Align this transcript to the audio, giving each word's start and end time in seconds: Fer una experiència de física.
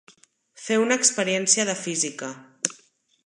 Fer 0.67 0.77
una 0.83 0.97
experiència 1.01 1.67
de 1.69 1.75
física. 1.83 2.31